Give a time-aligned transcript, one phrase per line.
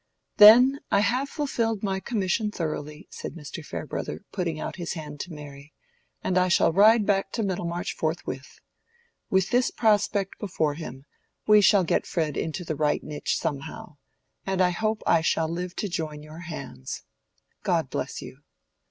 [0.37, 3.63] "Then I have fulfilled my commission thoroughly," said Mr.
[3.63, 5.73] Farebrother, putting out his hand to Mary,
[6.23, 8.57] "and I shall ride back to Middlemarch forthwith.
[9.29, 11.05] With this prospect before him,
[11.45, 13.97] we shall get Fred into the right niche somehow,
[14.43, 17.03] and I hope I shall live to join your hands.
[17.61, 18.39] God bless you!"